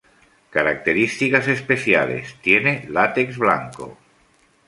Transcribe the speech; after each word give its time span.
Características 0.49 1.47
especiales: 1.47 2.33
Tiene 2.41 2.87
látex 2.89 3.37
blanco. 3.37 3.99